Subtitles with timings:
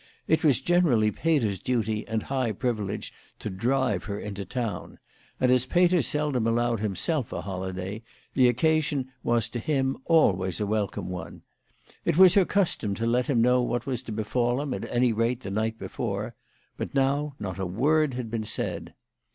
[0.27, 4.97] It was generally Peter's duty and high privilege to drive her in to town;
[5.39, 8.01] and as Peter seldom allowed himself a holiday,
[8.33, 11.43] the occasion was to him always a welcome one.
[12.03, 15.13] It was her custom to let him know what was to befall him at any
[15.13, 16.33] rate the night before;
[16.77, 18.95] but now not a word had been said.